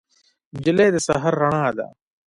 نجلۍ 0.53 0.89
د 0.93 0.97
سحر 1.07 1.33
رڼا 1.41 1.67
ده. 1.77 1.87